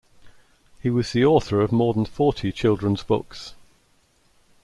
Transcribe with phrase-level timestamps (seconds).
[0.81, 3.53] He was the author of more than forty children's books.